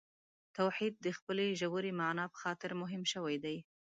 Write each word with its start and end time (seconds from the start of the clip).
توحید 0.57 0.93
د 1.05 1.07
خپلې 1.17 1.47
ژورې 1.59 1.91
معنا 1.99 2.25
په 2.33 2.37
خاطر 2.43 2.71
مهم 2.81 3.01
شوی 3.13 3.35
دی. 3.45 3.57